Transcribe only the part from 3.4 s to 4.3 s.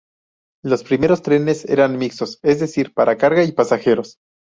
y pasajeros.